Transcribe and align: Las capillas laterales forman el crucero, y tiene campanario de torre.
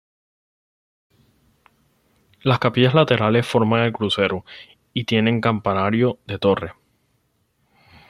Las 2.41 2.57
capillas 2.57 2.95
laterales 2.95 3.45
forman 3.45 3.81
el 3.81 3.93
crucero, 3.93 4.43
y 4.93 5.03
tiene 5.03 5.39
campanario 5.39 6.17
de 6.25 6.39
torre. 6.39 6.73